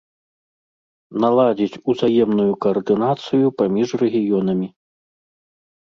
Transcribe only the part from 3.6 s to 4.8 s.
паміж рэгіёнамі.